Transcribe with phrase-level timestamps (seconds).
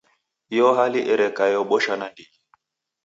[0.53, 2.35] Iyo hali ereka eobosha nandighi.